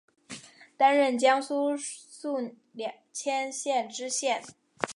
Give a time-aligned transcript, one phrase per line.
[0.77, 2.57] 担任江苏宿
[3.13, 4.41] 迁县知县。